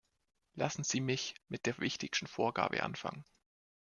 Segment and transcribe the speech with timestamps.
[0.55, 3.23] Lassen Sie mich mit der wichtigsten Vorgabe anfangen.